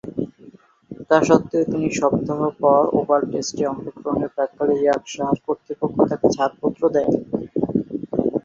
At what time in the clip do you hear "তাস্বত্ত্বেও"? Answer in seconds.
1.09-1.63